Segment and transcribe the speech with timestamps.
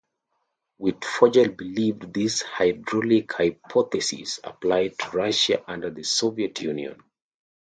[0.81, 7.03] Wittfogel believed this hydraulic hypothesis applied to Russia under the Soviet Union.